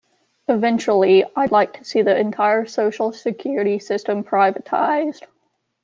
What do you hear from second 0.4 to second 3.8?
Eventually, I'd like to see the entire Social Security